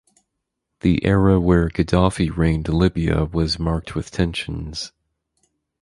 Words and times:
The 0.79 1.05
era 1.05 1.39
where 1.39 1.69
Gaddafi 1.69 2.35
reigned 2.35 2.67
Libya 2.69 3.25
was 3.25 3.59
marked 3.59 3.93
with 3.93 4.09
tensions. 4.09 4.91